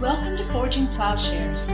[0.00, 1.68] Welcome to Forging Plowshares.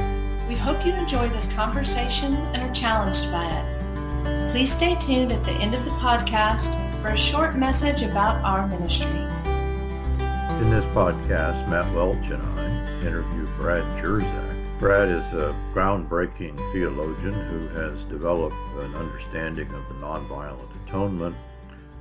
[0.48, 4.49] We hope you enjoy this conversation and are challenged by it.
[4.49, 8.66] Please stay tuned at the end of the podcast for a short message about our
[8.66, 9.07] ministry.
[9.07, 14.79] In this podcast, Matt Welch and I interview Brad Jersak.
[14.80, 21.36] Brad is a groundbreaking theologian who has developed an understanding of the nonviolent atonement,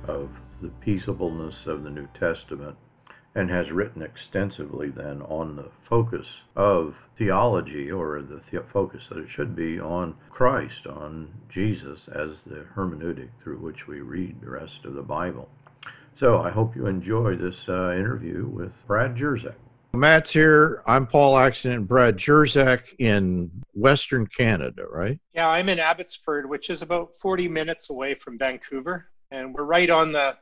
[0.08, 0.28] of
[0.60, 2.76] the peaceableness of the New Testament,
[3.36, 6.26] and has written extensively then on the focus
[6.56, 12.30] of theology, or the, the focus that it should be on Christ, on Jesus as
[12.46, 15.50] the hermeneutic through which we read the rest of the Bible.
[16.18, 19.54] So I hope you enjoy this uh, interview with Brad Jersak.
[19.92, 20.82] Matt's here.
[20.86, 25.18] I'm Paul Axton, Brad Jersak in Western Canada, right?
[25.34, 29.08] Yeah, I'm in Abbotsford, which is about 40 minutes away from Vancouver.
[29.30, 30.36] And we're right on the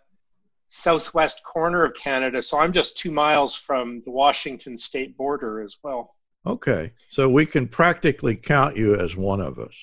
[0.74, 2.42] southwest corner of Canada.
[2.42, 6.14] So I'm just two miles from the Washington state border as well.
[6.46, 6.92] Okay.
[7.10, 9.74] So we can practically count you as one of us.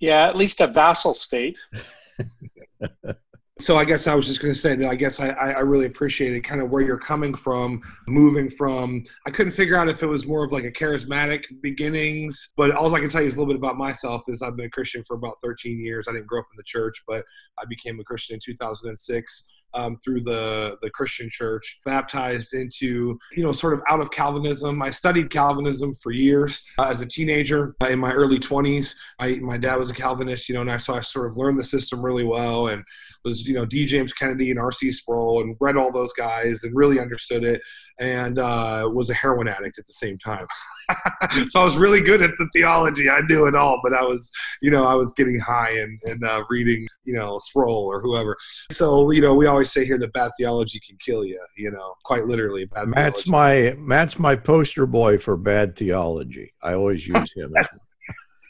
[0.00, 1.58] Yeah, at least a vassal state.
[3.60, 5.86] so I guess I was just going to say that I guess I, I really
[5.86, 9.04] appreciated kind of where you're coming from, moving from.
[9.26, 12.92] I couldn't figure out if it was more of like a charismatic beginnings, but all
[12.94, 14.22] I can tell you is a little bit about myself.
[14.26, 16.08] Is I've been a Christian for about 13 years.
[16.08, 17.24] I didn't grow up in the church, but
[17.58, 23.42] I became a Christian in 2006 um, through the the Christian church, baptized into you
[23.42, 24.82] know sort of out of Calvinism.
[24.82, 27.74] I studied Calvinism for years uh, as a teenager.
[27.82, 30.76] Uh, in my early 20s, I my dad was a Calvinist, you know, and I
[30.76, 32.84] so I sort of learned the system really well and
[33.24, 33.84] was you know D.
[33.84, 34.92] James Kennedy and R.C.
[34.92, 37.60] Sproul and read all those guys and really understood it
[38.00, 40.46] and uh, was a heroin addict at the same time.
[41.48, 43.10] so I was really good at the theology.
[43.10, 44.30] I knew it all, but I was
[44.62, 48.36] you know I was getting high and and uh, reading you know Sproul or whoever.
[48.70, 51.38] So you know we always always say here that bad theology can kill you.
[51.56, 52.64] You know, quite literally.
[52.64, 53.76] Bad Matt's theology.
[53.76, 56.54] my Matt's my poster boy for bad theology.
[56.62, 57.54] I always use him.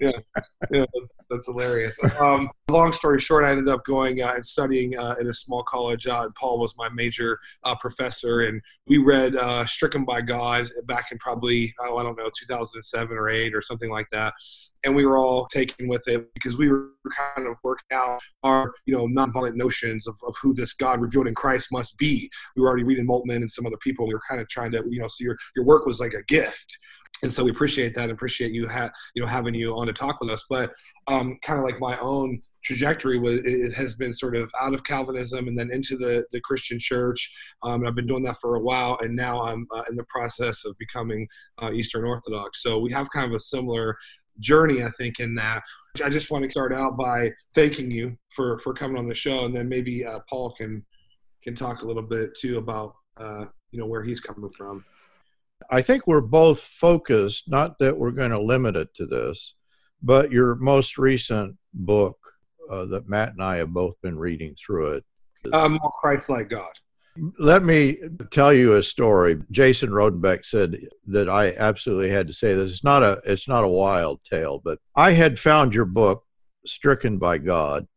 [0.00, 0.12] Yeah,
[0.70, 2.02] that's, that's hilarious.
[2.18, 6.06] Um, long story short, I ended up going uh, and studying uh, a small college.
[6.06, 11.06] Uh, Paul was my major uh, professor, and we read uh, "Stricken by God" back
[11.12, 14.34] in probably oh, I don't know 2007 or eight or something like that.
[14.82, 18.72] And we were all taken with it because we were kind of working out our
[18.86, 22.30] you know nonviolent notions of, of who this God revealed in Christ must be.
[22.56, 24.06] We were already reading Moltmann and some other people.
[24.06, 26.24] We were kind of trying to you know so your your work was like a
[26.24, 26.78] gift
[27.22, 29.92] and so we appreciate that and appreciate you ha- you know having you on to
[29.92, 30.44] talk with us.
[30.48, 30.72] But
[31.06, 34.84] um, kind of like my own trajectory was it has been sort of out of
[34.84, 37.32] calvinism and then into the the christian church.
[37.62, 40.64] Um, i've been doing that for a while and now i'm uh, in the process
[40.64, 41.26] of becoming
[41.62, 42.62] uh, eastern orthodox.
[42.62, 43.96] So we have kind of a similar
[44.38, 45.62] journey i think in that.
[46.02, 49.44] I just want to start out by thanking you for for coming on the show
[49.44, 50.84] and then maybe uh, paul can
[51.42, 54.84] can talk a little bit too about uh, you know where he's coming from
[55.70, 59.54] I think we're both focused, not that we're going to limit it to this,
[60.02, 62.16] but your most recent book
[62.70, 65.04] uh, that Matt and I have both been reading through it.
[65.52, 66.70] Uh, more Christ like God.
[67.38, 67.98] Let me
[68.30, 69.42] tell you a story.
[69.50, 72.70] Jason Rodenbeck said that I absolutely had to say this.
[72.70, 76.24] It's not a it's not a wild tale, but I had found your book,
[76.66, 77.88] Stricken by God,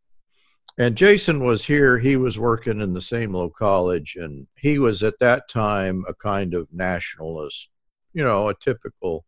[0.78, 2.00] and Jason was here.
[2.00, 6.13] He was working in the same little college, and he was at that time a
[6.13, 7.69] kind of nationalist,
[8.13, 9.25] you know, a typical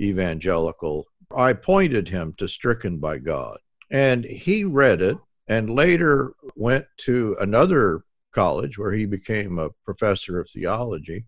[0.00, 1.06] evangelical.
[1.34, 3.58] I pointed him to Stricken by God,
[3.90, 5.18] and he read it
[5.48, 8.02] and later went to another
[8.32, 11.24] college where he became a professor of theology.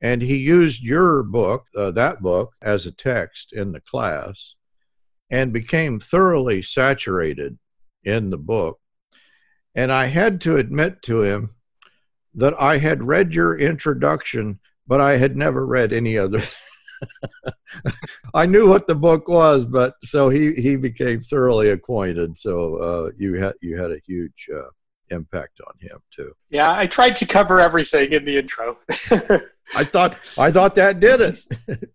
[0.00, 4.54] And he used your book, uh, that book, as a text in the class
[5.30, 7.58] and became thoroughly saturated
[8.02, 8.79] in the book.
[9.74, 11.50] And I had to admit to him
[12.34, 16.42] that I had read your introduction, but I had never read any other.
[18.34, 22.36] I knew what the book was, but so he, he became thoroughly acquainted.
[22.36, 24.68] So uh, you had you had a huge uh,
[25.10, 26.32] impact on him too.
[26.50, 28.76] Yeah, I tried to cover everything in the intro.
[29.74, 31.38] I thought I thought that did it.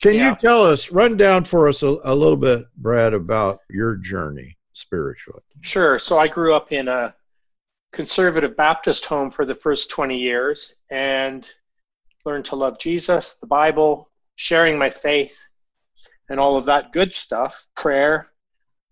[0.00, 0.30] Can yeah.
[0.30, 4.56] you tell us, run down for us a, a little bit, Brad, about your journey?
[4.80, 5.42] spiritually?
[5.60, 5.98] Sure.
[5.98, 7.14] So I grew up in a
[7.92, 11.48] conservative Baptist home for the first 20 years and
[12.24, 15.38] learned to love Jesus, the Bible, sharing my faith,
[16.28, 18.28] and all of that good stuff, prayer.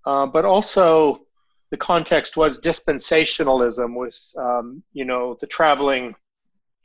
[0.04, 1.26] Uh, but also,
[1.70, 6.14] the context was dispensationalism, was, um, you know, the traveling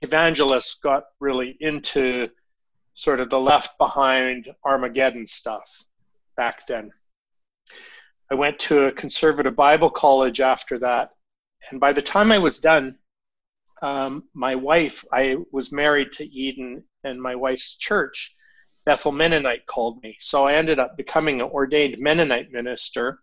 [0.01, 2.29] evangelists got really into
[2.93, 5.85] sort of the left behind Armageddon stuff
[6.35, 6.91] back then.
[8.33, 11.11] I went to a conservative Bible college after that.
[11.69, 12.95] And by the time I was done,
[13.83, 18.35] um, my wife, I was married to Eden and my wife's church.
[18.87, 20.17] Bethel Mennonite called me.
[20.19, 23.19] So I ended up becoming an ordained Mennonite minister.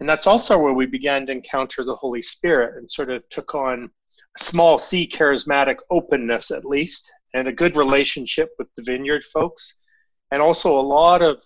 [0.00, 3.54] And that's also where we began to encounter the Holy Spirit and sort of took
[3.54, 3.88] on
[4.36, 9.84] a small c charismatic openness, at least, and a good relationship with the vineyard folks,
[10.32, 11.40] and also a lot of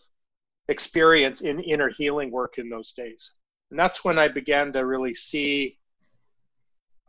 [0.70, 3.34] experience in inner healing work in those days.
[3.70, 5.78] And that's when I began to really see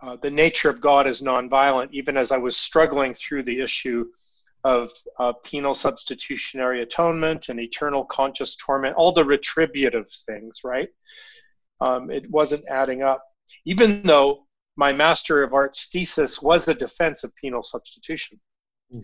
[0.02, 4.06] uh, the nature of God as nonviolent, even as I was struggling through the issue
[4.64, 10.90] of uh, penal substitutionary atonement and eternal conscious torment, all the retributive things, right?
[11.80, 13.24] Um, it wasn't adding up.
[13.66, 18.40] Even though my Master of Arts thesis was a defense of penal substitution.
[18.94, 19.04] Mm.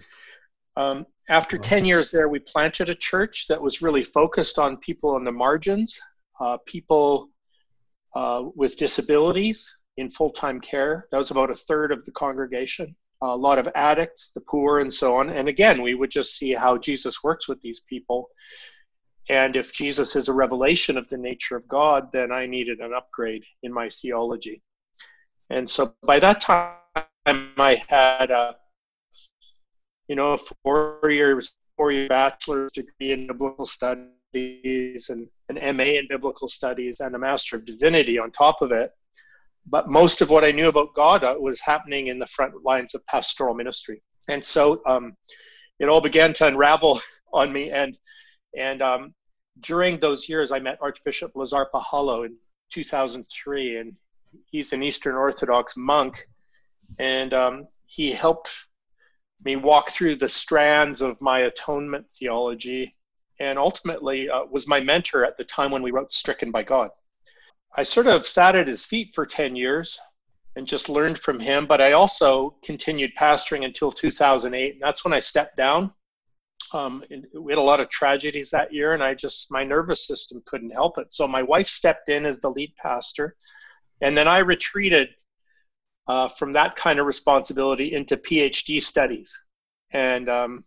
[0.76, 5.16] Um, after 10 years there, we planted a church that was really focused on people
[5.16, 6.00] on the margins,
[6.40, 7.30] uh, people
[8.16, 11.08] uh, with disabilities in full time care.
[11.12, 12.96] That was about a third of the congregation.
[13.22, 15.30] a lot of addicts, the poor, and so on.
[15.30, 18.30] And again, we would just see how Jesus works with these people.
[19.30, 22.94] And if Jesus is a revelation of the nature of God, then I needed an
[22.94, 24.62] upgrade in my theology.
[25.50, 26.76] And so by that time,
[27.26, 28.56] I had a,
[30.08, 35.84] you know, a four years, four year bachelor's degree in biblical studies and an MA
[35.84, 38.92] in biblical studies and a master of divinity on top of it.
[39.66, 42.96] But most of what I knew about God uh, was happening in the front lines
[42.96, 44.02] of pastoral ministry.
[44.30, 45.16] And so um,
[45.80, 47.02] it all began to unravel
[47.34, 47.72] on me.
[47.72, 47.98] And,
[48.58, 49.14] and um,
[49.60, 52.36] during those years, I met Archbishop Lazar Puhalo in
[52.72, 53.94] 2003, and
[54.46, 56.20] he's an Eastern Orthodox monk,
[57.00, 58.52] and um, he helped
[59.44, 62.94] me walk through the strands of my atonement theology,
[63.40, 66.90] and ultimately uh, was my mentor at the time when we wrote "Stricken by God."
[67.76, 70.00] I sort of sat at his feet for 10 years
[70.56, 75.14] and just learned from him, but I also continued pastoring until 2008, and that's when
[75.14, 75.92] I stepped down.
[76.74, 77.04] Um,
[77.40, 80.72] we had a lot of tragedies that year, and I just my nervous system couldn't
[80.72, 81.14] help it.
[81.14, 83.36] So my wife stepped in as the lead pastor,
[84.02, 85.10] and then I retreated
[86.08, 89.38] uh, from that kind of responsibility into PhD studies.
[89.92, 90.64] And um,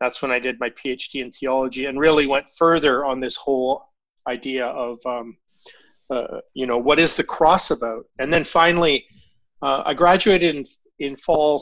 [0.00, 3.88] that's when I did my PhD in theology and really went further on this whole
[4.26, 5.36] idea of, um,
[6.10, 8.04] uh, you know, what is the cross about?
[8.18, 9.06] And then finally,
[9.62, 10.64] uh, I graduated in,
[10.98, 11.60] in fall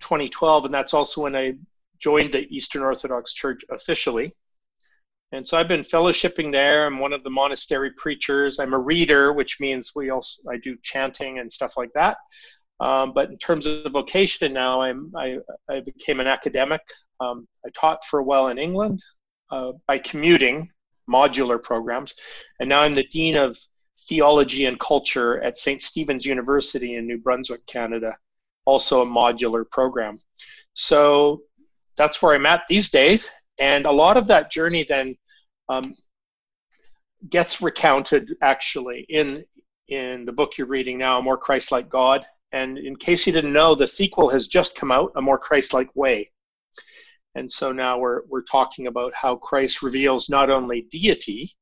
[0.00, 1.54] 2012, and that's also when I
[1.98, 4.34] joined the Eastern Orthodox Church officially.
[5.32, 6.86] And so I've been fellowshipping there.
[6.86, 8.58] I'm one of the monastery preachers.
[8.58, 12.16] I'm a reader, which means we also I do chanting and stuff like that.
[12.80, 15.38] Um, but in terms of vocation now, I'm I,
[15.68, 16.80] I became an academic.
[17.20, 19.02] Um, I taught for a while in England
[19.50, 20.70] uh, by commuting
[21.08, 22.14] modular programs,
[22.58, 23.58] and now I'm the dean of
[24.08, 25.82] theology and culture at St.
[25.82, 28.16] Stephen's University in New Brunswick, Canada,
[28.64, 30.18] also a modular program.
[30.74, 31.42] So
[31.96, 33.30] that's where I'm at these days.
[33.58, 35.16] And a lot of that journey then
[35.68, 35.94] um,
[37.28, 39.44] gets recounted actually in
[39.88, 42.24] in the book you're reading now, More Christ-like God.
[42.52, 45.94] And in case you didn't know, the sequel has just come out, A More Christ-like
[45.94, 46.30] Way.
[47.36, 51.54] And so now we're we're talking about how Christ reveals not only deity,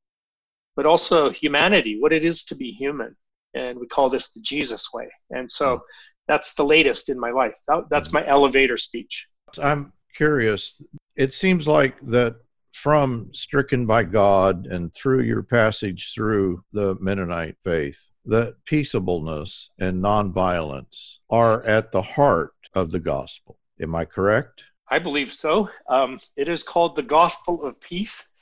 [0.75, 3.15] but also humanity, what it is to be human.
[3.53, 5.09] And we call this the Jesus way.
[5.29, 5.81] And so hmm.
[6.27, 7.55] that's the latest in my life.
[7.67, 9.27] That, that's my elevator speech.
[9.61, 10.81] I'm curious.
[11.15, 12.37] It seems like that
[12.73, 20.03] from stricken by God and through your passage through the Mennonite faith, that peaceableness and
[20.03, 23.57] nonviolence are at the heart of the gospel.
[23.81, 24.63] Am I correct?
[24.89, 25.69] I believe so.
[25.87, 28.33] Um, it is called the gospel of peace.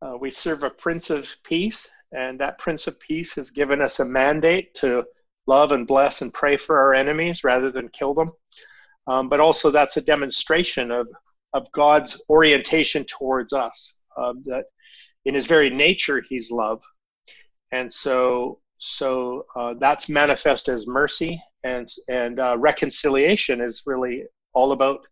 [0.00, 4.00] Uh, we serve a Prince of Peace, and that Prince of Peace has given us
[4.00, 5.04] a mandate to
[5.46, 8.30] love and bless and pray for our enemies rather than kill them.
[9.06, 11.08] Um, but also, that's a demonstration of,
[11.52, 14.64] of God's orientation towards us, that
[15.24, 16.82] in his very nature, he's love.
[17.70, 24.24] And so, so uh, that's manifest as mercy, and, and uh, reconciliation is really
[24.54, 25.06] all about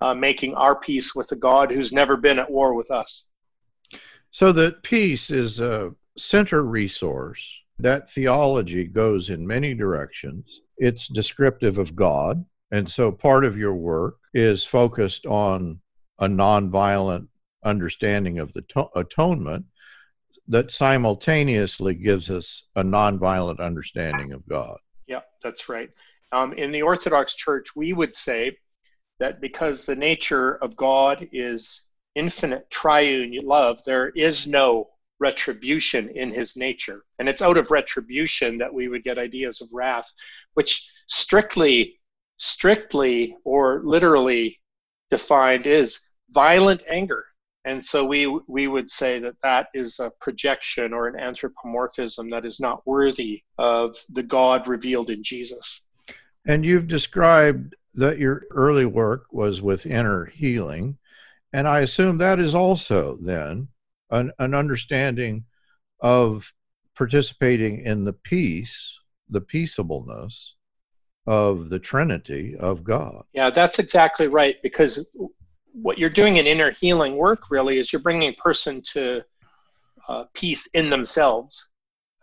[0.00, 3.28] uh, making our peace with a God who's never been at war with us.
[4.30, 7.46] So that peace is a center resource.
[7.78, 10.60] That theology goes in many directions.
[10.78, 12.42] It's descriptive of God.
[12.70, 15.80] And so part of your work is focused on
[16.20, 17.28] a nonviolent
[17.64, 19.66] understanding of the to- atonement
[20.48, 24.78] that simultaneously gives us a nonviolent understanding of God.
[25.06, 25.90] Yeah, that's right.
[26.32, 28.56] Um, in the Orthodox Church, we would say
[29.20, 31.84] that because the nature of God is
[32.14, 34.88] infinite triune love, there is no
[35.20, 37.04] retribution in his nature.
[37.18, 40.12] And it's out of retribution that we would get ideas of wrath,
[40.54, 42.00] which strictly,
[42.36, 44.60] strictly or literally
[45.10, 47.24] defined is violent anger.
[47.64, 52.44] And so we we would say that that is a projection or an anthropomorphism that
[52.44, 55.82] is not worthy of the God revealed in Jesus.
[56.46, 60.98] And you've described that your early work was with inner healing,
[61.52, 63.68] and I assume that is also then
[64.10, 65.44] an, an understanding
[66.00, 66.52] of
[66.94, 70.54] participating in the peace, the peaceableness
[71.26, 73.24] of the Trinity of God.
[73.32, 74.56] Yeah, that's exactly right.
[74.62, 75.10] Because
[75.74, 79.22] what you're doing in inner healing work really is you're bringing a person to
[80.08, 81.70] uh, peace in themselves.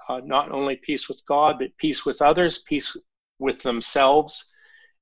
[0.07, 2.97] Uh, not only peace with God, but peace with others, peace
[3.39, 4.51] with themselves.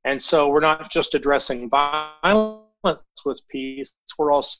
[0.03, 2.63] And so we're not just addressing violence
[3.25, 4.60] with peace, we're also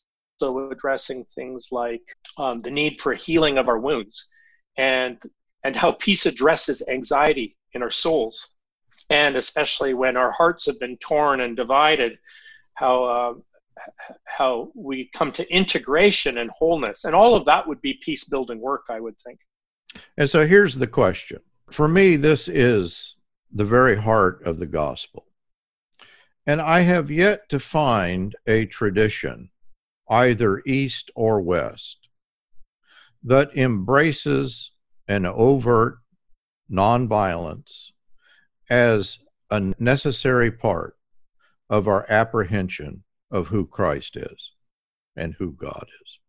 [0.72, 2.02] addressing things like
[2.38, 4.28] um, the need for healing of our wounds
[4.78, 5.22] and,
[5.64, 8.54] and how peace addresses anxiety in our souls
[9.10, 12.18] and especially when our hearts have been torn and divided,
[12.74, 13.34] how uh,
[14.26, 18.60] how we come to integration and wholeness, and all of that would be peace building
[18.60, 19.40] work, I would think.
[20.18, 21.40] And so here's the question:
[21.72, 23.16] For me, this is
[23.52, 25.26] the very heart of the gospel,
[26.46, 29.50] and I have yet to find a tradition,
[30.10, 32.08] either east or west,
[33.24, 34.72] that embraces
[35.08, 36.00] an overt
[36.72, 37.86] nonviolence
[38.70, 39.20] as
[39.50, 40.96] a necessary part
[41.70, 44.52] of our apprehension of who Christ is
[45.16, 46.20] and who God is.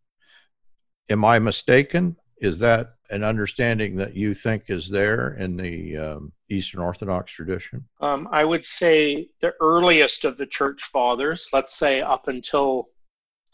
[1.10, 2.16] Am I mistaken?
[2.40, 7.84] Is that an understanding that you think is there in the um, Eastern Orthodox tradition?
[8.00, 12.88] Um, I would say the earliest of the church fathers, let's say up until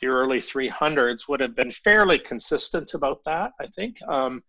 [0.01, 3.97] the early 300s, would have been fairly consistent about that, I think.
[4.07, 4.43] Um,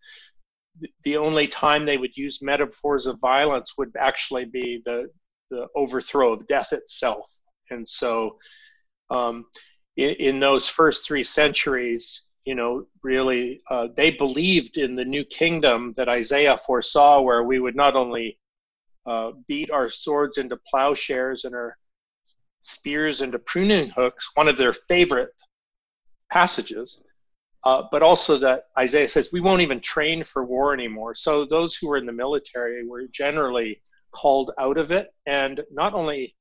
[1.02, 5.08] the only time they would use metaphors of violence would actually be the
[5.50, 7.30] the overthrow of death itself.
[7.70, 8.38] And so,
[9.10, 9.46] um,
[9.96, 15.24] in, in, those first three centuries, you know, really, uh, they believed in the new
[15.24, 18.38] kingdom that Isaiah foresaw, where we would not only
[19.06, 21.76] uh, beat our swords into plowshares and our
[22.62, 25.30] spears into pruning hooks, one of their favorite
[26.30, 27.02] passages,
[27.64, 31.14] uh, but also that Isaiah says we won't even train for war anymore.
[31.14, 35.94] So those who were in the military were generally called out of it, and not
[35.94, 36.34] only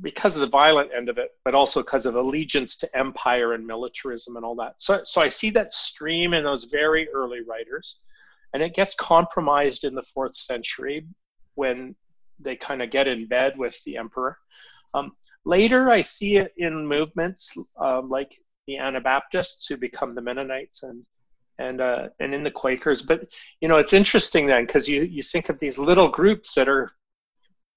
[0.00, 3.66] because of the violent end of it, but also because of allegiance to empire and
[3.66, 4.74] militarism and all that.
[4.78, 8.00] So, so I see that stream in those very early writers,
[8.52, 11.06] and it gets compromised in the fourth century
[11.54, 11.94] when
[12.40, 14.36] they kind of get in bed with the emperor.
[14.94, 15.12] Um,
[15.44, 18.34] later, I see it in movements uh, like
[18.66, 21.04] the Anabaptists who become the Mennonites and
[21.58, 23.02] and uh, and in the Quakers.
[23.02, 23.28] But
[23.60, 26.90] you know, it's interesting then because you you think of these little groups that are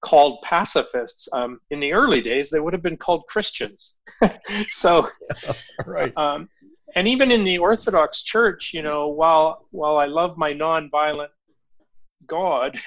[0.00, 1.28] called pacifists.
[1.32, 3.96] Um, in the early days, they would have been called Christians.
[4.68, 5.08] so,
[5.86, 6.16] right.
[6.16, 6.48] Um,
[6.94, 11.28] and even in the Orthodox Church, you know, while while I love my nonviolent
[12.26, 12.78] God,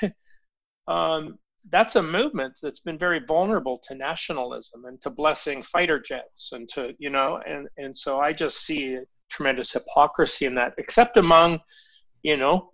[0.88, 1.38] um,
[1.70, 6.68] that's a movement that's been very vulnerable to nationalism and to blessing fighter jets and
[6.70, 8.98] to you know and and so i just see
[9.30, 11.60] tremendous hypocrisy in that except among
[12.24, 12.70] you know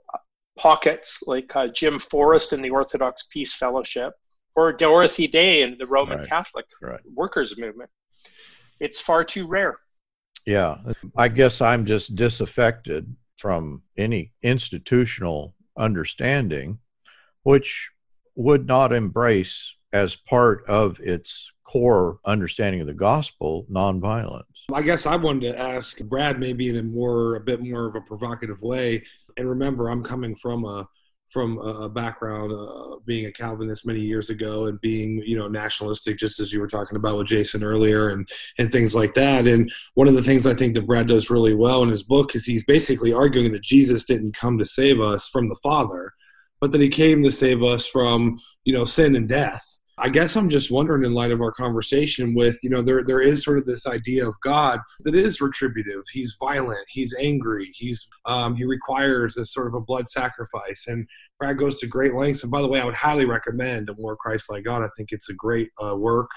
[0.58, 4.13] pockets like uh, jim forest in the orthodox peace fellowship
[4.57, 6.27] or dorothy day in the roman right.
[6.27, 6.99] catholic right.
[7.15, 7.89] workers movement
[8.81, 9.77] it's far too rare
[10.45, 10.77] yeah
[11.15, 16.77] i guess i'm just disaffected from any institutional understanding
[17.43, 17.89] which
[18.35, 24.43] would not embrace as part of its core understanding of the gospel nonviolence.
[24.73, 27.95] I guess I wanted to ask Brad maybe in a more a bit more of
[27.95, 29.03] a provocative way.
[29.37, 30.87] And remember, I'm coming from a
[31.29, 36.17] from a background uh, being a Calvinist many years ago and being you know nationalistic,
[36.17, 39.48] just as you were talking about with Jason earlier, and and things like that.
[39.48, 42.36] And one of the things I think that Brad does really well in his book
[42.36, 46.13] is he's basically arguing that Jesus didn't come to save us from the Father
[46.60, 49.79] but that he came to save us from, you know, sin and death.
[50.00, 53.22] I guess I'm just wondering, in light of our conversation, with you know, there there
[53.22, 56.04] is sort of this idea of God that is retributive.
[56.12, 56.86] He's violent.
[56.88, 57.72] He's angry.
[57.74, 60.86] He's um, he requires a sort of a blood sacrifice.
[60.88, 61.08] And
[61.39, 62.44] Brad goes to great lengths.
[62.44, 64.84] And by the way, I would highly recommend a more Christ-like God.
[64.84, 66.30] I think it's a great uh, work.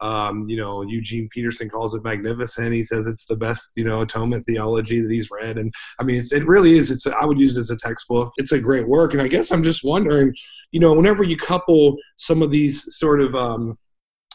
[0.00, 2.74] Um, you know, Eugene Peterson calls it magnificent.
[2.74, 5.56] He says it's the best, you know, atonement theology that he's read.
[5.56, 6.90] And I mean, it really is.
[6.90, 8.32] It's, a, I would use it as a textbook.
[8.36, 9.12] It's a great work.
[9.12, 10.34] And I guess I'm just wondering,
[10.72, 13.74] you know, whenever you couple some of these sort of, um,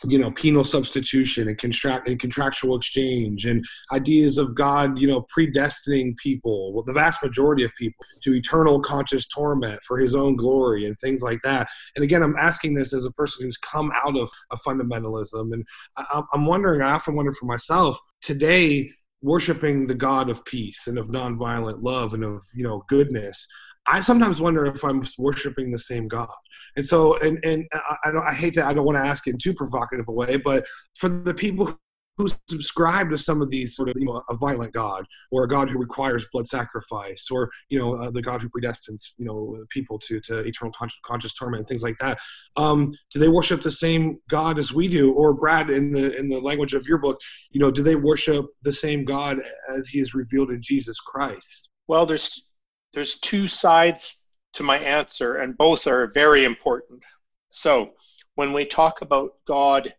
[0.05, 5.25] you know penal substitution and contract and contractual exchange and ideas of god you know
[5.36, 10.36] predestining people well, the vast majority of people to eternal conscious torment for his own
[10.36, 11.67] glory and things like that.
[11.96, 15.53] And again i'm asking this as a person who's come out of a fundamentalism.
[15.53, 15.65] And
[15.98, 18.91] I, i'm wondering i often wonder for myself today
[19.22, 23.48] worshiping the God of peace and of nonviolent love and of you know goodness,
[23.88, 26.30] I sometimes wonder if I'm worshiping the same God.
[26.76, 29.38] And so, and and I, I, I hate to, I don't want to ask in
[29.38, 30.64] too provocative a way, but
[30.96, 31.78] for the people
[32.18, 35.48] who subscribe to some of these sort of you know a violent god or a
[35.48, 39.58] god who requires blood sacrifice or you know uh, the god who predestines you know
[39.70, 42.18] people to to eternal conscious, conscious torment and things like that
[42.58, 46.28] um, do they worship the same god as we do or brad in the in
[46.28, 47.20] the language of your book
[47.52, 49.38] you know do they worship the same god
[49.70, 52.48] as he is revealed in jesus christ well there's
[52.93, 57.01] there's two sides to my answer and both are very important
[57.50, 57.91] so
[58.36, 59.93] when we talk about god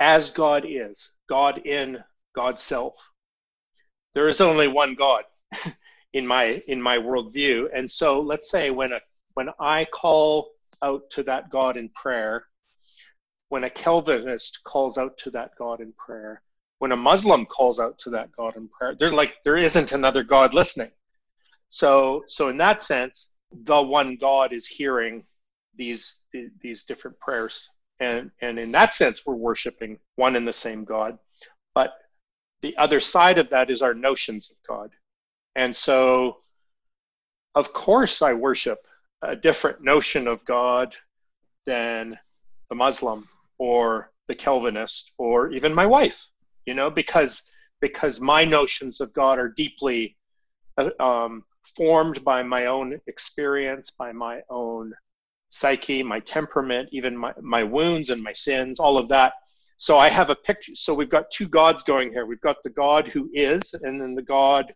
[0.00, 2.02] as God is, God in
[2.34, 3.12] God's self.
[4.14, 5.24] There is only one God
[6.14, 7.68] in my in my worldview.
[7.72, 9.00] And so let's say when a
[9.34, 10.50] when I call
[10.82, 12.46] out to that God in prayer,
[13.50, 16.42] when a Calvinist calls out to that God in prayer,
[16.78, 20.24] when a Muslim calls out to that God in prayer, they're like there isn't another
[20.24, 20.90] God listening.
[21.70, 25.24] So so in that sense, the one God is hearing
[25.76, 26.20] these
[26.60, 27.70] these different prayers.
[27.98, 31.18] And and in that sense we're worshiping one and the same god.
[31.74, 31.94] But
[32.62, 34.90] the other side of that is our notions of god.
[35.56, 36.38] And so
[37.54, 38.78] of course i worship
[39.22, 40.94] a different notion of god
[41.66, 42.18] than
[42.68, 43.26] the muslim
[43.58, 46.30] or the calvinist or even my wife
[46.66, 47.50] you know because
[47.80, 50.16] because my notions of god are deeply
[50.78, 51.44] uh, um,
[51.76, 54.92] formed by my own experience by my own
[55.50, 59.34] psyche, my temperament, even my, my wounds and my sins, all of that.
[59.78, 60.74] So I have a picture.
[60.74, 62.26] So we've got two gods going here.
[62.26, 64.72] We've got the God who is, and then the God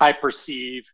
[0.00, 0.84] I perceive.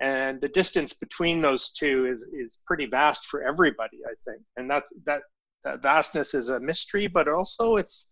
[0.00, 4.42] And the distance between those two is, is pretty vast for everybody, I think.
[4.56, 5.22] And that, that,
[5.64, 8.10] that vastness is a mystery, but also it's,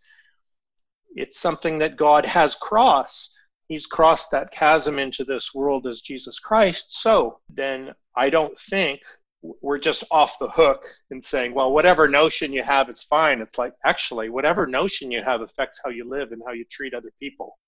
[1.14, 3.40] it's something that God has crossed.
[3.68, 7.00] He's crossed that chasm into this world as Jesus Christ.
[7.02, 9.00] So then I don't think
[9.43, 13.41] we're just off the hook and saying, well, whatever notion you have, it's fine.
[13.41, 16.95] It's like, actually, whatever notion you have affects how you live and how you treat
[16.95, 17.58] other people.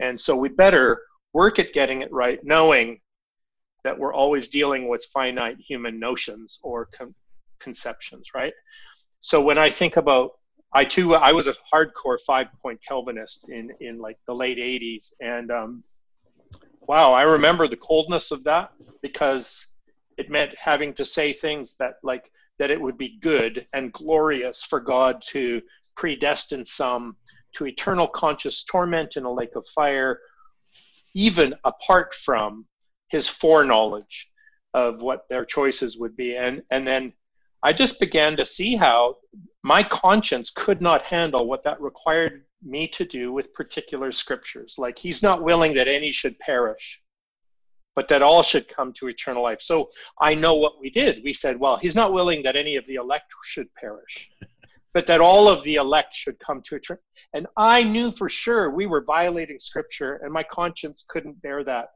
[0.00, 1.00] And so we better
[1.32, 3.00] work at getting it right, knowing
[3.84, 7.14] that we're always dealing with finite human notions or con-
[7.60, 8.52] conceptions, right?
[9.20, 10.32] So when I think about,
[10.72, 15.12] I too, I was a hardcore five point Calvinist in, in like the late 80s.
[15.20, 15.84] And um,
[16.86, 19.74] wow, I remember the coldness of that because
[20.18, 24.64] it meant having to say things that like that it would be good and glorious
[24.64, 25.60] for God to
[25.94, 27.16] predestine some
[27.52, 30.20] to eternal conscious torment in a lake of fire,
[31.14, 32.66] even apart from
[33.08, 34.30] his foreknowledge
[34.74, 36.36] of what their choices would be.
[36.36, 37.12] And and then
[37.62, 39.16] I just began to see how
[39.66, 44.76] my conscience could not handle what that required me to do with particular scriptures.
[44.78, 47.02] Like he's not willing that any should perish
[47.96, 49.60] but that all should come to eternal life.
[49.60, 51.24] So I know what we did.
[51.24, 54.30] We said, well, he's not willing that any of the elect should perish,
[54.94, 57.02] but that all of the elect should come to eternal.
[57.32, 61.88] And I knew for sure we were violating scripture, and my conscience couldn't bear that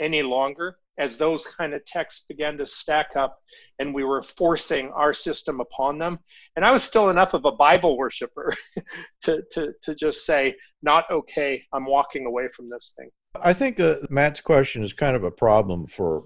[0.00, 3.38] any longer as those kind of texts began to stack up
[3.78, 6.18] and we were forcing our system upon them.
[6.56, 8.54] And I was still enough of a Bible worshiper
[9.22, 13.10] to, to, to just say, not okay, I'm walking away from this thing.
[13.42, 16.24] I think uh, Matt's question is kind of a problem for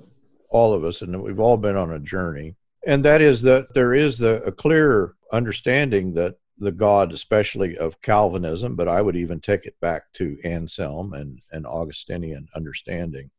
[0.50, 2.54] all of us, and we've all been on a journey.
[2.86, 8.00] And that is that there is the, a clear understanding that the God, especially of
[8.02, 13.30] Calvinism, but I would even take it back to Anselm and, and Augustinian understanding.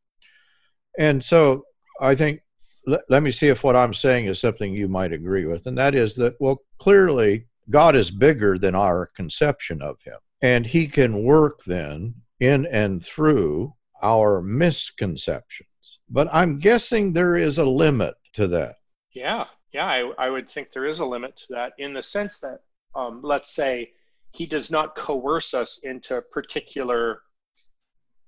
[0.97, 1.63] And so
[2.01, 2.41] I think,
[2.85, 5.67] let, let me see if what I'm saying is something you might agree with.
[5.67, 10.17] And that is that, well, clearly God is bigger than our conception of him.
[10.41, 15.67] And he can work then in and through our misconceptions.
[16.09, 18.75] But I'm guessing there is a limit to that.
[19.13, 22.39] Yeah, yeah, I, I would think there is a limit to that in the sense
[22.39, 22.61] that,
[22.95, 23.91] um, let's say,
[24.31, 27.21] he does not coerce us into particular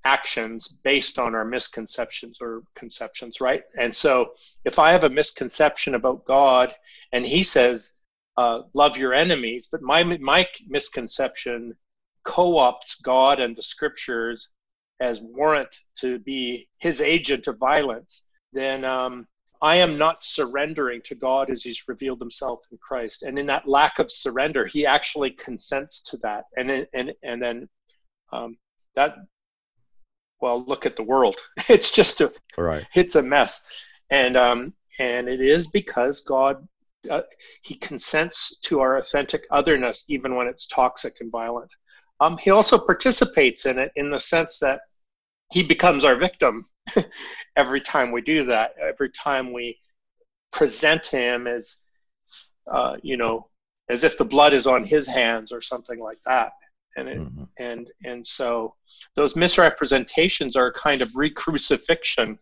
[0.05, 3.63] actions based on our misconceptions or conceptions, right?
[3.77, 4.31] And so
[4.65, 6.73] if I have a misconception about God
[7.11, 7.93] and he says,
[8.37, 11.73] uh, love your enemies, but my, my misconception
[12.23, 14.49] co-opts God and the scriptures
[14.99, 19.27] as warrant to be his agent of violence, then um,
[19.61, 23.23] I am not surrendering to God as he's revealed himself in Christ.
[23.23, 26.45] And in that lack of surrender, he actually consents to that.
[26.57, 27.69] And then, and, and then
[28.31, 28.57] um,
[28.95, 29.15] that,
[30.41, 31.35] well, look at the world.
[31.69, 32.85] It's just a, right.
[32.95, 33.65] it's a mess.
[34.09, 36.67] And, um, and it is because God,
[37.09, 37.21] uh,
[37.61, 41.71] he consents to our authentic otherness, even when it's toxic and violent.
[42.19, 44.81] um, he also participates in it in the sense that
[45.51, 46.67] he becomes our victim
[47.55, 48.71] every time we do that.
[48.81, 49.77] Every time we
[50.51, 51.77] present him as,
[52.67, 53.47] uh, you know,
[53.89, 56.51] as if the blood is on his hands or something like that.
[56.97, 57.43] And it, mm-hmm.
[57.57, 58.75] and and so
[59.15, 62.37] those misrepresentations are a kind of re-crucifixion,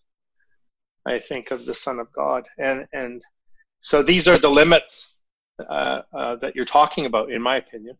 [1.05, 2.47] I think, of the Son of God.
[2.57, 3.23] And and
[3.79, 5.19] so these are the limits
[5.59, 7.97] uh, uh, that you're talking about, in my opinion.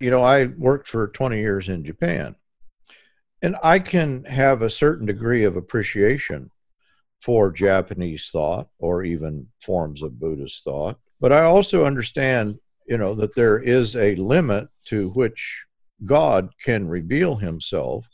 [0.00, 2.34] You know, I worked for 20 years in Japan,
[3.42, 6.50] and I can have a certain degree of appreciation
[7.20, 10.98] for Japanese thought or even forms of Buddhist thought.
[11.20, 15.64] But I also understand, you know, that there is a limit to which
[16.04, 18.06] God can reveal himself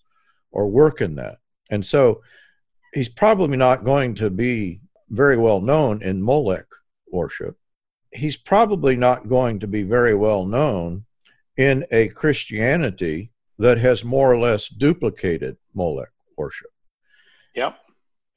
[0.50, 1.38] or work in that.
[1.70, 2.22] And so
[2.94, 6.66] he's probably not going to be very well known in Molech
[7.10, 7.56] worship.
[8.12, 11.04] He's probably not going to be very well known
[11.56, 16.70] in a Christianity that has more or less duplicated Molech worship.
[17.54, 17.76] Yep.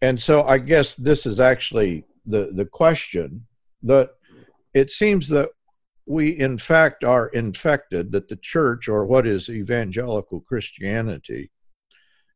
[0.02, 3.48] And so I guess this is actually the, the question
[3.84, 4.12] that
[4.74, 5.50] it seems that
[6.06, 11.52] we in fact are infected that the church or what is evangelical Christianity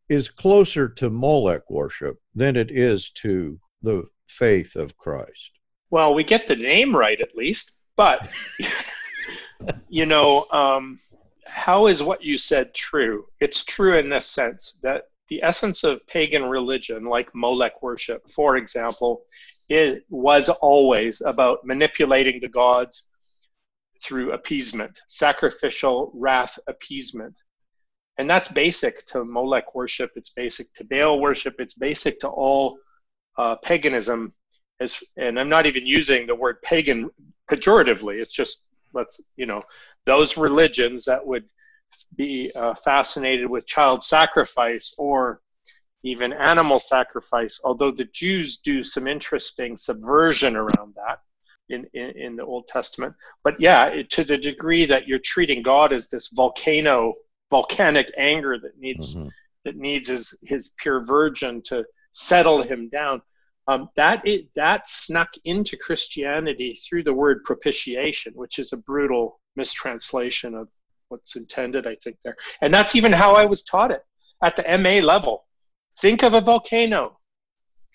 [0.09, 5.51] is closer to Molech worship than it is to the faith of Christ.
[5.89, 8.29] Well, we get the name right at least, but
[9.89, 10.99] you know, um,
[11.45, 13.25] how is what you said true?
[13.39, 18.57] It's true in this sense that the essence of pagan religion, like Molech worship, for
[18.57, 19.23] example,
[19.69, 23.06] it was always about manipulating the gods
[24.01, 27.35] through appeasement, sacrificial wrath appeasement.
[28.17, 32.79] And that's basic to Molech worship, it's basic to Baal worship, it's basic to all
[33.37, 34.33] uh, paganism.
[34.79, 37.09] As, and I'm not even using the word pagan
[37.49, 39.61] pejoratively, it's just, let's, you know,
[40.05, 41.45] those religions that would
[42.15, 45.41] be uh, fascinated with child sacrifice or
[46.03, 51.19] even animal sacrifice, although the Jews do some interesting subversion around that
[51.69, 53.13] in, in, in the Old Testament.
[53.43, 57.13] But yeah, it, to the degree that you're treating God as this volcano,
[57.49, 59.29] volcanic anger that needs mm-hmm.
[59.65, 63.21] that needs his, his pure virgin to settle him down.
[63.69, 69.41] Um, that it, that snuck into Christianity through the word propitiation, which is a brutal
[69.57, 70.69] mistranslation of
[71.09, 72.37] what's intended, I think there.
[72.61, 74.03] And that's even how I was taught it
[74.41, 75.45] at the MA level.
[75.99, 77.19] Think of a volcano.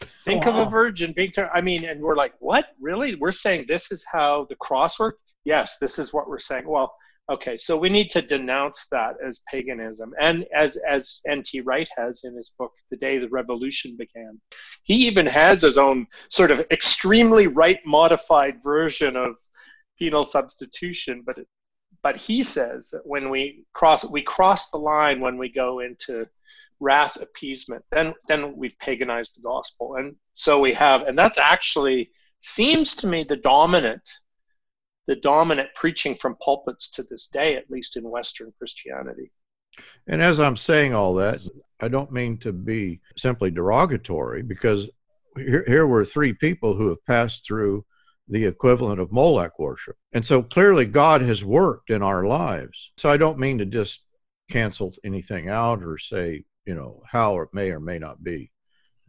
[0.02, 0.60] Think wow.
[0.60, 1.30] of a virgin being.
[1.30, 1.50] turned.
[1.54, 2.68] I mean, and we're like, what?
[2.80, 3.14] Really?
[3.14, 5.20] We're saying this is how the cross worked?
[5.44, 6.68] Yes, this is what we're saying.
[6.68, 6.94] Well,
[7.30, 11.60] okay, so we need to denounce that as paganism, and as as N.T.
[11.62, 14.40] Wright has in his book, "The Day the Revolution Began."
[14.84, 19.36] He even has his own sort of extremely right modified version of
[19.98, 21.38] penal substitution, but
[22.02, 26.26] but he says that when we cross we cross the line when we go into
[26.82, 32.10] wrath appeasement then then we've paganized the gospel and so we have and that's actually
[32.40, 34.02] seems to me the dominant
[35.06, 39.30] the dominant preaching from pulpits to this day at least in western christianity
[40.08, 41.40] and as i'm saying all that
[41.80, 44.88] i don't mean to be simply derogatory because
[45.36, 47.84] here, here were three people who have passed through
[48.28, 49.96] the equivalent of Molech worship.
[50.12, 52.92] And so clearly God has worked in our lives.
[52.96, 54.04] So I don't mean to just
[54.50, 58.50] cancel anything out or say, you know, how it may or may not be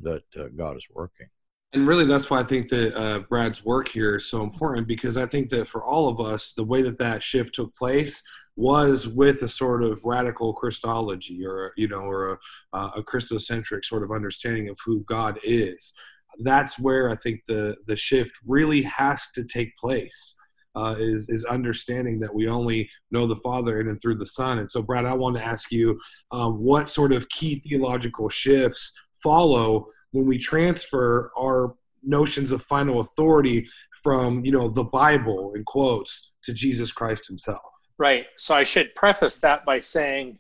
[0.02, 1.28] that uh, God is working.
[1.74, 5.18] And really, that's why I think that uh, Brad's work here is so important because
[5.18, 8.22] I think that for all of us, the way that that shift took place
[8.56, 12.39] was with a sort of radical Christology or, you know, or
[12.74, 15.94] a, a Christocentric sort of understanding of who God is
[16.39, 20.36] that's where I think the the shift really has to take place.
[20.75, 24.57] Uh, is is understanding that we only know the Father in and through the Son.
[24.57, 25.99] And so, Brad, I want to ask you,
[26.31, 33.01] um, what sort of key theological shifts follow when we transfer our notions of final
[33.01, 33.67] authority
[34.01, 37.62] from you know the Bible in quotes to Jesus Christ Himself?
[37.99, 38.25] Right.
[38.38, 40.39] So I should preface that by saying.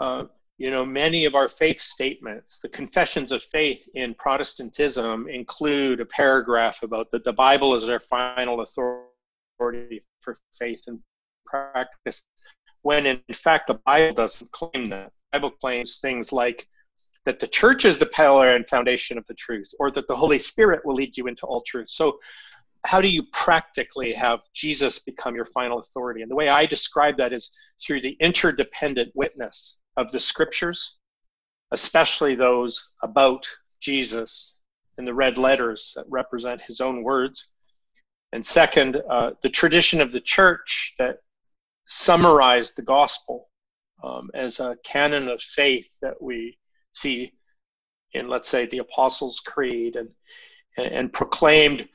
[0.00, 0.24] Uh,
[0.58, 6.06] you know, many of our faith statements, the confessions of faith in Protestantism include a
[6.06, 9.11] paragraph about that the Bible is our final authority
[10.20, 10.98] for faith and
[11.46, 12.24] practice,
[12.82, 15.12] when in fact the Bible doesn't claim that.
[15.32, 16.66] The Bible claims things like
[17.24, 20.38] that the church is the pillar and foundation of the truth, or that the Holy
[20.38, 21.88] Spirit will lead you into all truth.
[21.88, 22.18] So,
[22.84, 26.22] how do you practically have Jesus become your final authority?
[26.22, 30.98] And the way I describe that is through the interdependent witness of the scriptures,
[31.70, 33.46] especially those about
[33.80, 34.58] Jesus
[34.98, 37.52] in the red letters that represent his own words.
[38.32, 41.18] And second, uh, the tradition of the church that
[41.86, 43.48] summarized the gospel
[44.02, 46.58] um, as a canon of faith that we
[46.92, 47.32] see
[48.12, 50.08] in, let's say, the Apostles' Creed and,
[50.76, 51.88] and proclaimed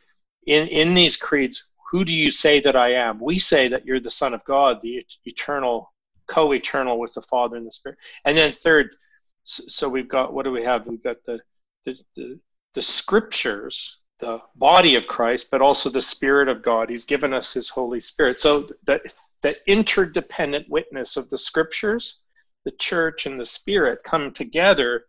[0.46, 3.20] in, in these creeds, who do you say that I am?
[3.20, 5.94] We say that you're the Son of God, the eternal,
[6.28, 8.00] co eternal with the Father and the Spirit.
[8.26, 8.96] And then, third,
[9.44, 10.88] so we've got, what do we have?
[10.88, 11.40] We've got the,
[11.86, 12.40] the, the,
[12.74, 16.90] the scriptures, the body of Christ, but also the Spirit of God.
[16.90, 18.40] He's given us His Holy Spirit.
[18.40, 19.00] So the,
[19.42, 22.22] the interdependent witness of the scriptures,
[22.66, 25.06] the church, and the Spirit come together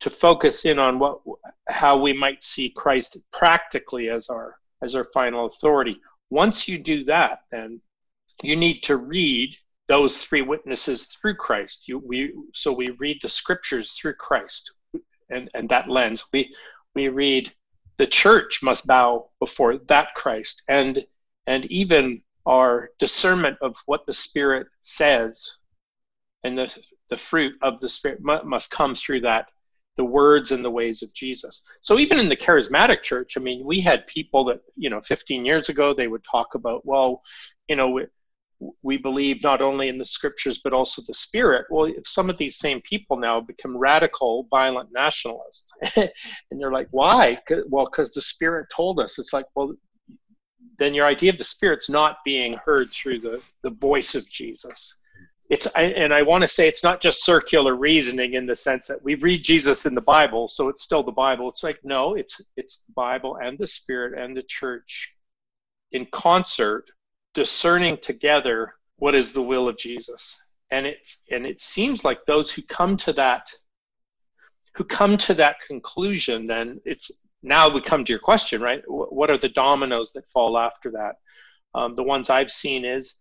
[0.00, 1.20] to focus in on what
[1.68, 5.98] how we might see Christ practically as our as our final authority.
[6.30, 7.80] Once you do that, then
[8.42, 11.88] you need to read those three witnesses through Christ.
[11.88, 14.74] You, we, so we read the scriptures through Christ,
[15.30, 16.24] and, and that lens.
[16.32, 16.54] We,
[16.94, 17.52] we read
[17.96, 21.04] the church must bow before that Christ, and,
[21.46, 25.58] and even our discernment of what the Spirit says
[26.42, 26.76] and the,
[27.08, 29.48] the fruit of the Spirit must come through that
[29.96, 31.62] the words and the ways of Jesus.
[31.80, 35.44] So even in the charismatic church, I mean, we had people that, you know, 15
[35.44, 37.22] years ago, they would talk about, well,
[37.68, 38.00] you know,
[38.82, 41.66] we, believe not only in the scriptures, but also the spirit.
[41.70, 45.72] Well, some of these same people now become radical, violent nationalists.
[45.96, 46.10] and
[46.52, 47.38] they're like, why?
[47.68, 49.18] Well, because the spirit told us.
[49.18, 49.74] It's like, well,
[50.78, 54.98] then your idea of the spirit's not being heard through the, the voice of Jesus
[55.50, 59.02] it's and I want to say it's not just circular reasoning in the sense that
[59.04, 61.50] we read Jesus in the Bible, so it's still the Bible.
[61.50, 65.14] It's like no, it's it's the Bible and the Spirit and the church
[65.92, 66.86] in concert,
[67.34, 70.42] discerning together what is the will of Jesus.
[70.70, 70.98] And it
[71.30, 73.48] and it seems like those who come to that
[74.74, 77.10] who come to that conclusion, then it's
[77.42, 78.82] now we come to your question, right?
[78.86, 81.16] What are the dominoes that fall after that?
[81.74, 83.18] Um, the ones I've seen is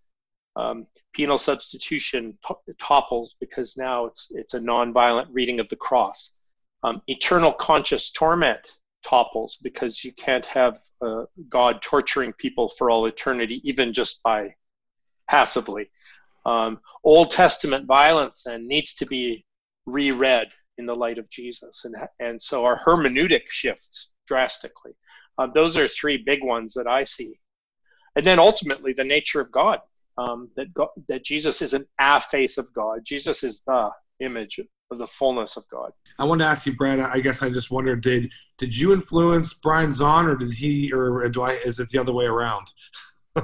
[0.56, 2.38] um, penal substitution
[2.80, 6.34] topples because now it's it's a nonviolent reading of the cross.
[6.84, 13.06] Um, eternal conscious torment topples because you can't have uh, God torturing people for all
[13.06, 14.56] eternity, even just by
[15.28, 15.90] passively.
[16.46, 19.46] Um, Old Testament violence and needs to be
[19.86, 24.94] reread in the light of Jesus, and and so our hermeneutic shifts drastically.
[25.38, 27.40] Uh, those are three big ones that I see,
[28.16, 29.80] and then ultimately the nature of God
[30.18, 33.02] um, that God, that Jesus is an a face of God.
[33.04, 33.90] Jesus is the
[34.20, 34.60] image
[34.92, 35.92] of the fullness of God.
[36.20, 37.00] I want to ask you, Brad.
[37.00, 41.28] I guess I just wondered did did you influence Brian Zahnd, or did he, or
[41.30, 41.54] do I?
[41.66, 42.68] Is it the other way around?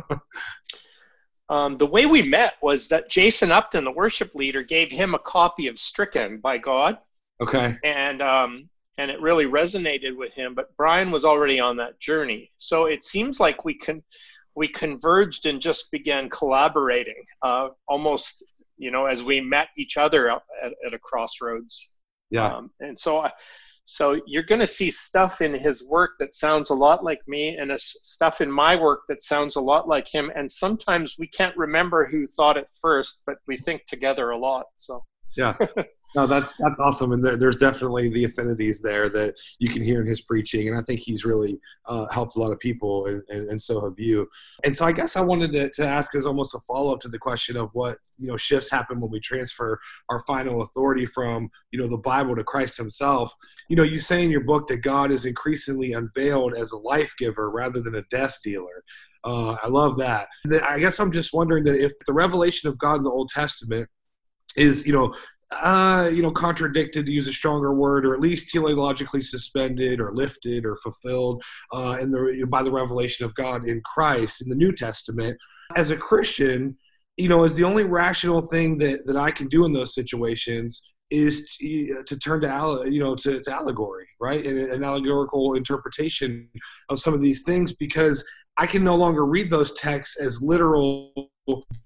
[1.49, 5.19] um, the way we met was that Jason Upton, the worship leader, gave him a
[5.19, 6.99] copy of Stricken by God.
[7.41, 7.77] Okay.
[7.83, 10.53] And um, and it really resonated with him.
[10.53, 14.03] But Brian was already on that journey, so it seems like we can
[14.55, 18.43] we converged and just began collaborating uh, almost
[18.79, 21.93] you know as we met each other at, at a crossroads.
[22.31, 22.53] Yeah.
[22.53, 23.31] Um, and so I,
[23.85, 27.57] so you're going to see stuff in his work that sounds a lot like me
[27.57, 30.31] and a, stuff in my work that sounds a lot like him.
[30.35, 34.65] And sometimes we can't remember who thought it first but we think together a lot
[34.77, 35.03] so.
[35.35, 35.55] Yeah
[36.15, 40.01] No, that's that's awesome, and there, there's definitely the affinities there that you can hear
[40.01, 43.21] in his preaching, and I think he's really uh, helped a lot of people, and,
[43.29, 44.27] and, and, so have you.
[44.63, 47.09] And so I guess I wanted to, to ask as almost a follow up to
[47.09, 51.49] the question of what you know shifts happen when we transfer our final authority from
[51.71, 53.31] you know the Bible to Christ Himself.
[53.69, 57.13] You know, you say in your book that God is increasingly unveiled as a life
[57.19, 58.83] giver rather than a death dealer.
[59.23, 60.27] Uh, I love that.
[60.63, 63.87] I guess I'm just wondering that if the revelation of God in the Old Testament
[64.55, 65.13] is you know
[65.51, 70.13] uh, you know, contradicted to use a stronger word, or at least teleologically suspended, or
[70.13, 71.41] lifted, or fulfilled
[71.73, 74.71] uh, in the you know, by the revelation of God in Christ in the New
[74.71, 75.37] Testament.
[75.75, 76.77] As a Christian,
[77.17, 80.81] you know, is the only rational thing that that I can do in those situations
[81.09, 86.47] is to, to turn to you know to, to allegory, right, and an allegorical interpretation
[86.89, 88.23] of some of these things because
[88.59, 91.31] I can no longer read those texts as literal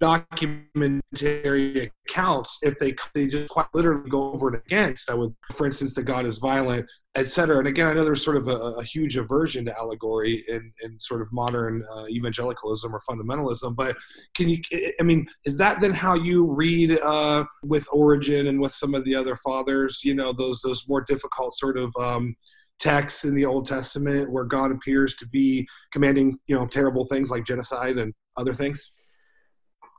[0.00, 5.08] documentary accounts if they they just quite literally go over it against.
[5.08, 6.84] I would, for instance, that God is violent,
[7.14, 7.58] etc.
[7.58, 11.00] And again, I know there's sort of a, a, huge aversion to allegory in, in
[11.00, 13.76] sort of modern uh, evangelicalism or fundamentalism.
[13.76, 13.96] But
[14.34, 14.58] can you?
[15.00, 19.04] I mean, is that then how you read uh, with Origen and with some of
[19.04, 20.02] the other fathers?
[20.04, 22.34] You know, those those more difficult sort of um,
[22.78, 27.30] texts in the Old Testament where God appears to be commanding, you know, terrible things
[27.30, 28.92] like genocide and other things?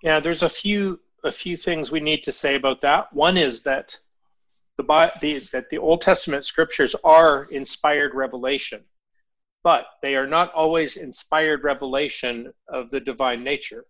[0.04, 3.12] Yeah, there's a few a few things we need to say about that.
[3.12, 3.98] One is that
[4.78, 4.84] the,
[5.22, 8.84] the that the Old Testament scriptures are inspired revelation,
[9.64, 13.86] but they are not always inspired revelation of the divine nature.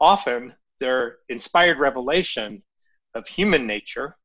[0.00, 2.62] Often they're inspired revelation
[3.14, 4.16] of human nature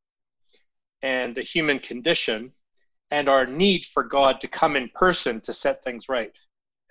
[1.01, 2.51] and the human condition
[3.11, 6.37] and our need for God to come in person to set things right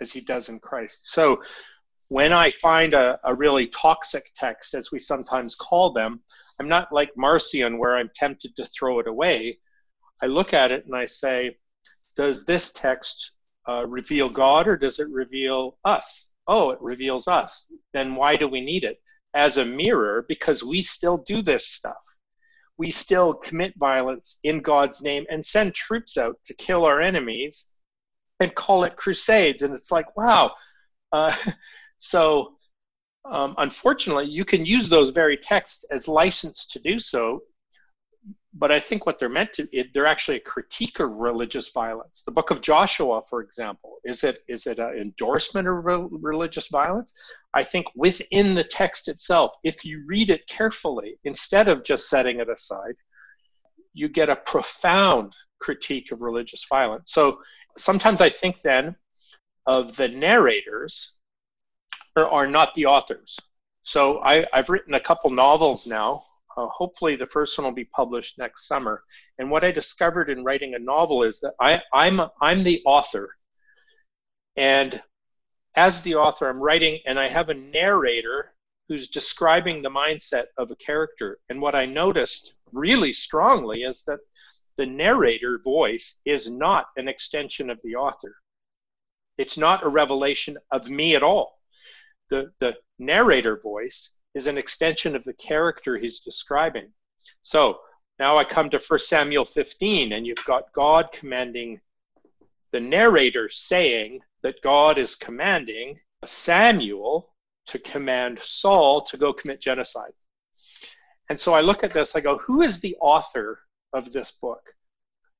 [0.00, 1.12] as he does in Christ.
[1.12, 1.42] So
[2.08, 6.20] when I find a, a really toxic text, as we sometimes call them,
[6.58, 9.58] I'm not like Marcion where I'm tempted to throw it away.
[10.22, 11.56] I look at it and I say,
[12.16, 13.36] does this text
[13.68, 16.26] uh, reveal God or does it reveal us?
[16.46, 17.72] Oh, it reveals us.
[17.92, 18.98] Then why do we need it?
[19.32, 21.94] As a mirror, because we still do this stuff.
[22.80, 27.70] We still commit violence in God's name and send troops out to kill our enemies
[28.40, 29.62] and call it crusades.
[29.62, 30.52] And it's like, wow.
[31.12, 31.36] Uh,
[32.00, 32.54] So,
[33.26, 37.42] um, unfortunately, you can use those very texts as license to do so.
[38.52, 42.22] But I think what they're meant to, it, they're actually a critique of religious violence.
[42.22, 46.68] The book of Joshua, for example, is it is it an endorsement of re- religious
[46.68, 47.14] violence?
[47.54, 52.40] I think within the text itself, if you read it carefully, instead of just setting
[52.40, 52.94] it aside,
[53.92, 57.12] you get a profound critique of religious violence.
[57.12, 57.40] So
[57.76, 58.96] sometimes I think then
[59.66, 61.14] of the narrators
[62.16, 63.38] are not the authors.
[63.82, 66.24] So I, have written a couple novels now.
[66.56, 69.02] Uh, hopefully, the first one will be published next summer.
[69.38, 73.36] And what I discovered in writing a novel is that I, I'm I'm the author,
[74.56, 75.02] and
[75.76, 78.52] as the author, I'm writing, and I have a narrator
[78.88, 81.38] who's describing the mindset of a character.
[81.48, 84.18] And what I noticed really strongly is that
[84.76, 88.34] the narrator voice is not an extension of the author.
[89.38, 91.60] It's not a revelation of me at all
[92.30, 96.92] the, the narrator voice is an extension of the character he's describing.
[97.42, 97.80] So
[98.18, 101.80] now I come to 1 Samuel 15, and you've got God commanding
[102.72, 107.34] the narrator saying that God is commanding Samuel
[107.66, 110.12] to command Saul to go commit genocide.
[111.28, 113.60] And so I look at this, I go, who is the author
[113.92, 114.74] of this book?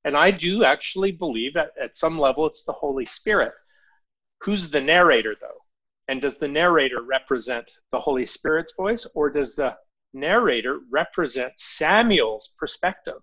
[0.04, 3.52] And I do actually believe that at some level it's the Holy Spirit.
[4.38, 5.58] Who's the narrator, though?
[6.10, 9.76] And does the narrator represent the Holy Spirit's voice, or does the
[10.12, 13.22] narrator represent Samuel's perspective?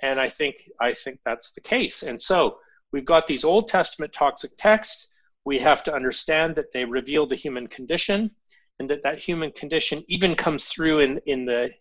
[0.00, 2.02] And I think I think that's the case.
[2.02, 2.60] And so
[2.92, 5.14] we've got these Old Testament toxic texts.
[5.44, 8.30] We have to understand that they reveal the human condition,
[8.78, 11.74] and that that human condition even comes through in in the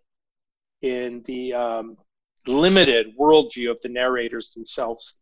[0.81, 1.95] in the um,
[2.47, 5.19] limited worldview of the narrators themselves.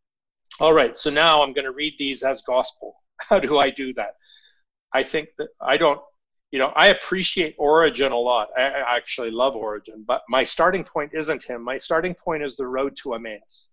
[0.59, 2.95] All right, so now I'm going to read these as gospel.
[3.29, 4.15] how do I do that?
[4.93, 5.99] I think that I don't,
[6.51, 8.49] you know, I appreciate Origen a lot.
[8.57, 11.63] I, I actually love Origen, but my starting point isn't him.
[11.63, 13.71] My starting point is the road to Emmaus,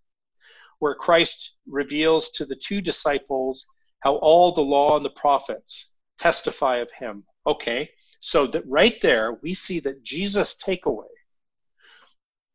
[0.81, 3.67] where Christ reveals to the two disciples
[4.01, 7.25] how all the law and the prophets testify of him.
[7.47, 7.89] Okay,
[8.21, 11.07] so that right there we see that Jesus' takeaway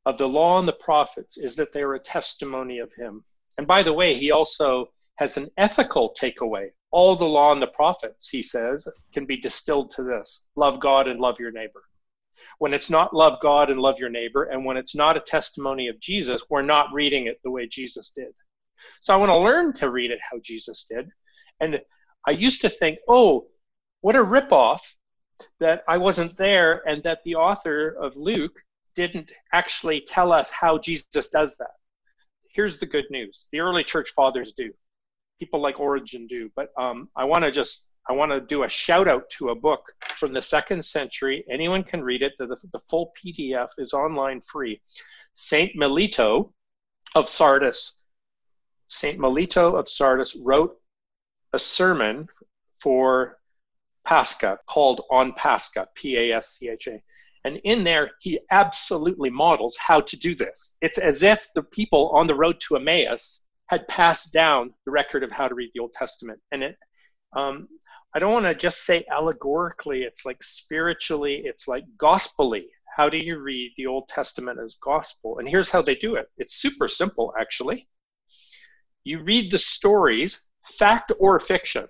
[0.06, 3.24] of the law and the prophets is that they are a testimony of him.
[3.58, 7.68] And by the way, he also has an ethical takeaway all the law and the
[7.68, 11.84] prophets, he says, can be distilled to this love God and love your neighbor.
[12.60, 15.88] When it's not love God and love your neighbor, and when it's not a testimony
[15.88, 18.34] of Jesus, we're not reading it the way Jesus did.
[19.02, 21.10] So I want to learn to read it how Jesus did.
[21.60, 21.82] And
[22.28, 23.48] I used to think, oh,
[24.02, 24.82] what a ripoff
[25.60, 28.60] that I wasn't there and that the author of Luke
[28.96, 31.72] didn't actually tell us how Jesus does that.
[32.54, 34.72] Here's the good news the early church fathers do
[35.40, 36.50] people like Origen do.
[36.56, 39.56] But um, I want to just I want to do a shout out to a
[39.56, 39.82] book
[40.16, 41.44] from the second century.
[41.52, 42.34] Anyone can read it.
[42.40, 44.82] The, the full PDF is online free.
[45.34, 46.54] Saint Melito
[47.16, 48.02] of Sardis.
[48.88, 50.78] Saint Melito of Sardis wrote
[51.54, 52.28] a sermon
[52.82, 53.40] for
[54.06, 57.02] Pascha called On Pascha, P A S C H A.
[57.44, 60.78] And in there, he absolutely models how to do this.
[60.82, 65.24] It's as if the people on the road to Emmaus had passed down the record
[65.24, 66.40] of how to read the Old Testament.
[66.52, 66.78] And it,
[67.36, 67.68] um,
[68.14, 72.66] I don't want to just say allegorically, it's like spiritually, it's like gospelly.
[72.96, 75.38] How do you read the Old Testament as gospel?
[75.40, 77.88] And here's how they do it it's super simple, actually.
[79.04, 81.88] You read the stories, fact or fiction,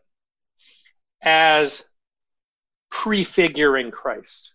[1.22, 1.86] as
[2.90, 4.54] prefiguring Christ.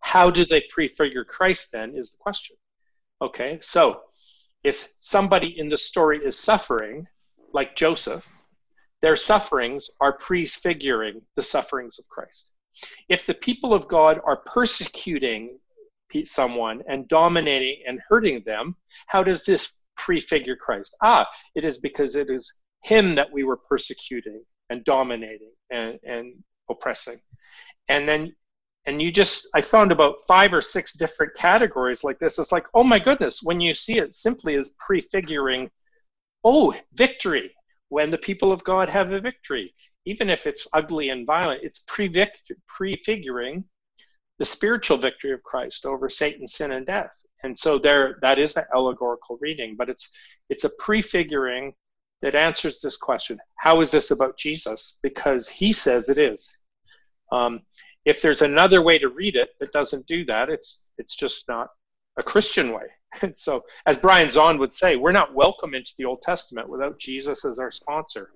[0.00, 2.56] How do they prefigure Christ then is the question.
[3.22, 4.00] Okay, so
[4.62, 7.06] if somebody in the story is suffering,
[7.52, 8.30] like Joseph,
[9.00, 12.52] their sufferings are prefiguring the sufferings of Christ.
[13.08, 15.58] If the people of God are persecuting
[16.24, 20.96] someone and dominating and hurting them, how does this prefigure Christ?
[21.02, 26.34] Ah, it is because it is him that we were persecuting and dominating and, and
[26.68, 27.18] oppressing.
[27.88, 28.32] And then
[28.86, 32.38] and you just i found about five or six different categories like this.
[32.38, 35.70] It's like oh my goodness when you see it simply as prefiguring
[36.44, 37.52] oh victory
[37.88, 39.74] when the people of god have a victory
[40.06, 41.84] even if it's ugly and violent it's
[42.66, 43.64] prefiguring
[44.38, 47.14] the spiritual victory of christ over satan sin and death.
[47.42, 50.10] And so there that is the allegorical reading but it's
[50.48, 51.74] it's a prefiguring
[52.22, 53.38] that answers this question.
[53.56, 54.98] How is this about jesus?
[55.02, 56.58] Because he says it is.
[57.32, 57.60] Um,
[58.04, 61.68] if there's another way to read it that doesn't do that, it's it's just not
[62.16, 62.86] a Christian way.
[63.22, 66.96] And so, as Brian Zahnd would say, we're not welcome into the Old Testament without
[66.96, 68.30] Jesus as our sponsor.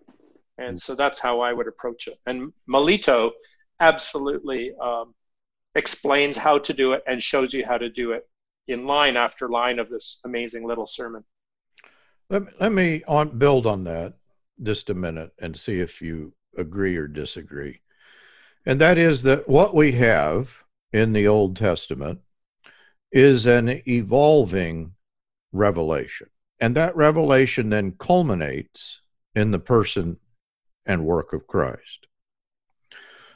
[0.58, 2.18] And so that's how I would approach it.
[2.26, 3.30] And Melito
[3.78, 5.14] absolutely um,
[5.76, 8.28] explains how to do it and shows you how to do it
[8.66, 11.24] in line after line of this amazing little sermon.
[12.30, 14.14] Let me, let me on, build on that
[14.62, 17.80] just a minute and see if you agree or disagree.
[18.66, 20.50] And that is that what we have
[20.92, 22.20] in the Old Testament
[23.12, 24.92] is an evolving
[25.52, 26.28] revelation.
[26.60, 29.00] And that revelation then culminates
[29.34, 30.18] in the person
[30.86, 32.06] and work of Christ.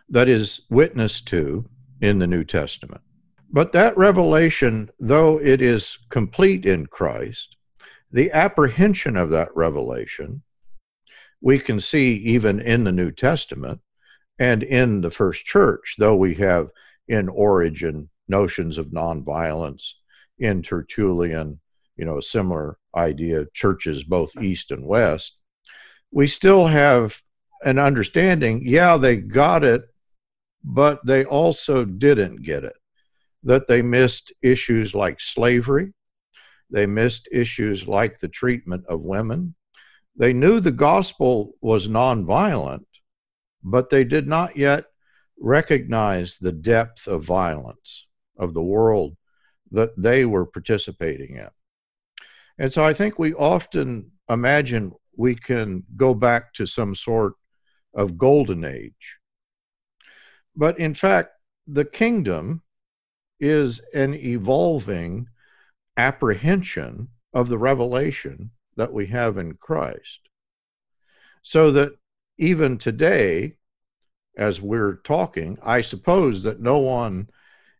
[0.08, 1.68] That is witnessed to
[2.00, 3.02] in the New Testament.
[3.50, 7.56] But that revelation, though it is complete in Christ,
[8.10, 10.42] the apprehension of that revelation
[11.40, 13.80] we can see even in the New Testament
[14.38, 16.70] and in the first church, though we have
[17.08, 19.94] in Origen notions of nonviolence,
[20.38, 21.60] in Tertullian,
[21.96, 25.36] you know, a similar idea, churches both east and west,
[26.12, 27.20] we still have
[27.64, 29.82] an understanding, yeah, they got it,
[30.62, 32.76] but they also didn't get it.
[33.42, 35.92] That they missed issues like slavery,
[36.70, 39.54] they missed issues like the treatment of women.
[40.16, 42.84] They knew the gospel was nonviolent,
[43.62, 44.86] but they did not yet
[45.38, 48.06] recognize the depth of violence
[48.38, 49.16] of the world
[49.70, 51.48] that they were participating in.
[52.58, 57.34] And so I think we often imagine we can go back to some sort
[57.94, 59.16] of golden age.
[60.56, 61.30] But in fact,
[61.66, 62.62] the kingdom
[63.40, 65.28] is an evolving
[65.96, 70.20] apprehension of the revelation that we have in Christ.
[71.42, 71.92] So that
[72.38, 73.54] even today,
[74.36, 77.28] as we're talking, I suppose that no one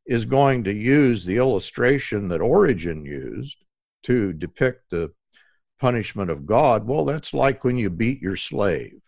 [0.04, 3.64] is going to use the illustration that Origen used
[4.04, 5.12] to depict the
[5.78, 6.86] punishment of God.
[6.86, 9.00] Well, that's like when you beat your slave.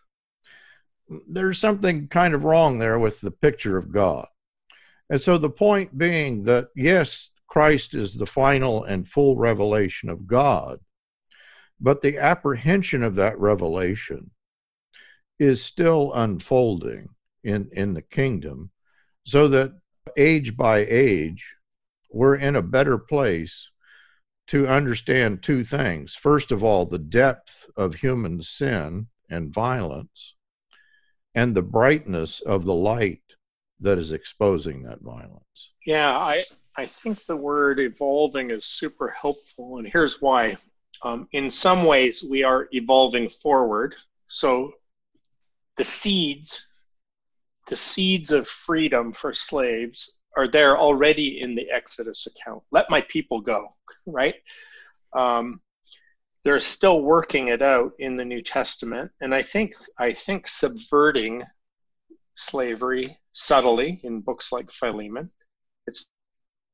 [1.27, 4.27] There's something kind of wrong there with the picture of God.
[5.09, 10.25] And so the point being that, yes, Christ is the final and full revelation of
[10.25, 10.79] God,
[11.81, 14.31] but the apprehension of that revelation
[15.41, 17.09] is still unfolding
[17.43, 18.69] in, in the kingdom,
[19.23, 19.73] so that
[20.15, 21.43] age by age,
[22.11, 23.71] we're in a better place
[24.45, 26.13] to understand two things.
[26.13, 30.35] First of all, the depth of human sin and violence,
[31.33, 33.23] and the brightness of the light
[33.79, 35.71] that is exposing that violence.
[35.87, 36.43] Yeah, I,
[36.77, 40.57] I think the word evolving is super helpful, and here's why.
[41.01, 43.95] Um, in some ways, we are evolving forward.
[44.27, 44.73] So
[45.77, 46.71] the seeds,
[47.67, 52.63] the seeds of freedom for slaves are there already in the Exodus account.
[52.71, 53.69] Let my people go,
[54.05, 54.35] right?
[55.13, 55.61] Um,
[56.43, 61.43] they're still working it out in the New Testament, and I think I think subverting
[62.35, 65.29] slavery subtly in books like Philemon,
[65.85, 66.07] it's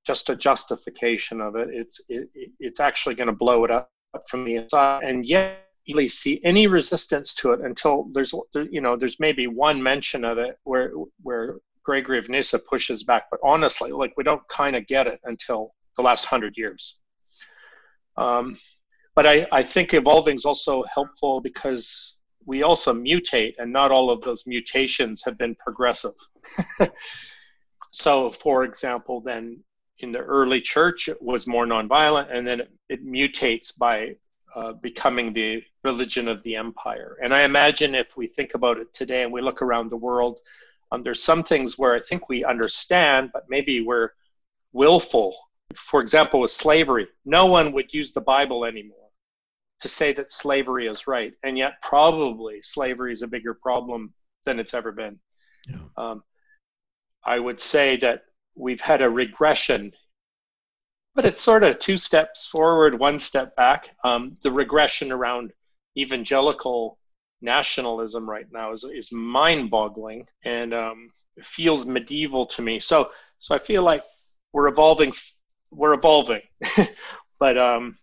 [0.06, 1.68] just a justification of it.
[1.72, 2.30] It's it,
[2.60, 3.92] it's actually going to blow it up
[4.30, 8.34] from the inside, and yet really see any resistance to it until there's
[8.70, 11.58] you know there's maybe one mention of it where where
[11.88, 15.74] Gregory of Nyssa pushes back, but honestly, like we don't kind of get it until
[15.96, 16.98] the last hundred years.
[18.18, 18.58] Um,
[19.16, 24.12] but I, I think evolving is also helpful because we also mutate, and not all
[24.12, 26.14] of those mutations have been progressive.
[27.92, 29.64] so, for example, then
[30.00, 34.16] in the early church, it was more nonviolent, and then it, it mutates by
[34.56, 37.18] uh, becoming the religion of the empire.
[37.22, 40.40] And I imagine if we think about it today and we look around the world,
[40.92, 44.12] um, there's some things where I think we understand, but maybe we're
[44.74, 45.36] willful.
[45.76, 49.10] For example, with slavery, no one would use the Bible anymore
[49.82, 51.34] to say that slavery is right.
[51.44, 54.14] And yet, probably slavery is a bigger problem
[54.46, 55.20] than it's ever been.
[55.68, 55.78] Yeah.
[55.98, 56.24] Um,
[57.24, 58.24] I would say that
[58.56, 59.92] we've had a regression
[61.18, 63.90] but it's sort of two steps forward, one step back.
[64.04, 65.52] Um, the regression around
[65.98, 67.00] evangelical
[67.42, 71.10] nationalism right now is, is mind boggling and um,
[71.42, 72.80] feels medieval to me.
[72.80, 73.10] So,
[73.40, 74.04] So I feel like
[74.54, 75.12] we're evolving.
[75.72, 76.42] We're evolving,
[77.40, 77.98] but um,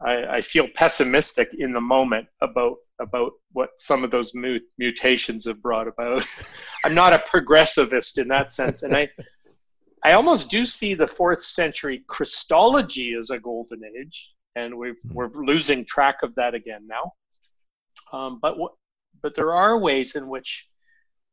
[0.00, 5.46] I, I, feel pessimistic in the moment about about what some of those mu- mutations
[5.46, 6.24] have brought about.
[6.84, 9.08] I'm not a progressivist in that sense, and I
[10.02, 15.12] I almost do see the fourth century Christology as a golden age, and we hmm.
[15.12, 17.12] we're losing track of that again now.
[18.12, 18.72] Um, but what,
[19.22, 20.66] but there are ways in which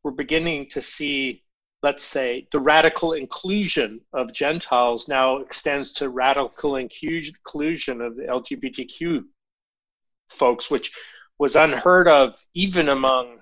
[0.04, 1.44] we're beginning to see,
[1.82, 9.24] let's say, the radical inclusion of Gentiles now extends to radical inclusion of the LGBTQ
[10.30, 10.96] folks, which
[11.40, 13.40] was unheard of even among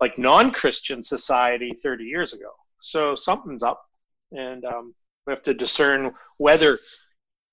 [0.00, 2.50] like non-Christian society 30 years ago.
[2.80, 3.89] So something's up
[4.32, 4.94] and um,
[5.26, 6.78] we have to discern whether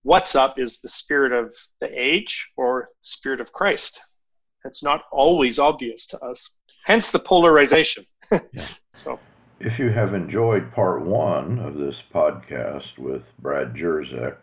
[0.03, 3.99] what's up is the spirit of the age or spirit of Christ.
[4.65, 6.57] It's not always obvious to us.
[6.85, 8.03] Hence the polarization.
[8.31, 8.67] yeah.
[8.93, 9.19] So
[9.59, 14.37] if you have enjoyed part one of this podcast with Brad Jersak,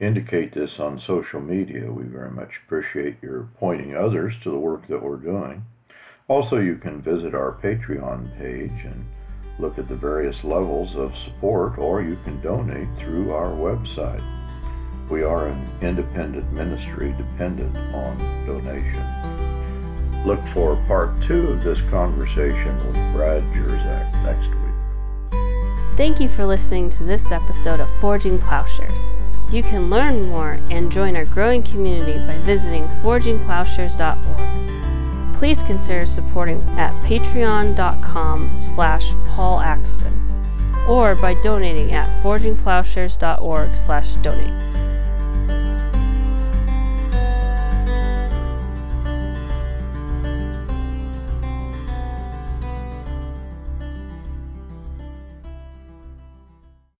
[0.00, 1.90] indicate this on social media.
[1.90, 5.64] We very much appreciate your pointing others to the work that we're doing.
[6.28, 9.04] Also, you can visit our Patreon page and
[9.58, 14.22] look at the various levels of support, or you can donate through our website.
[15.08, 20.24] We are an independent ministry dependent on donation.
[20.26, 25.96] Look for part two of this conversation with Brad Jersak next week.
[25.96, 29.10] Thank you for listening to this episode of Forging Plowshares.
[29.52, 34.93] You can learn more and join our growing community by visiting forgingplowshares.org
[35.38, 40.20] please consider supporting at patreon.com slash Paul Axton
[40.88, 44.93] or by donating at forgingplowshares.org slash donate.